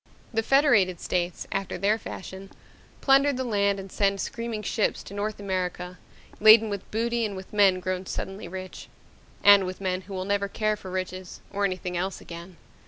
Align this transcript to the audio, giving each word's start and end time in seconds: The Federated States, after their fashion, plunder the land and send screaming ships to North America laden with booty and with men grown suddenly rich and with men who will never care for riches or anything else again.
The 0.33 0.41
Federated 0.41 0.99
States, 0.99 1.45
after 1.51 1.77
their 1.77 1.99
fashion, 1.99 2.49
plunder 3.01 3.31
the 3.31 3.43
land 3.43 3.79
and 3.79 3.91
send 3.91 4.19
screaming 4.19 4.63
ships 4.63 5.03
to 5.03 5.13
North 5.13 5.39
America 5.39 5.99
laden 6.39 6.71
with 6.71 6.89
booty 6.89 7.23
and 7.23 7.35
with 7.35 7.53
men 7.53 7.79
grown 7.79 8.07
suddenly 8.07 8.47
rich 8.47 8.89
and 9.43 9.63
with 9.67 9.79
men 9.79 10.01
who 10.01 10.15
will 10.15 10.25
never 10.25 10.47
care 10.47 10.75
for 10.75 10.89
riches 10.89 11.39
or 11.53 11.65
anything 11.65 11.95
else 11.95 12.19
again. 12.19 12.57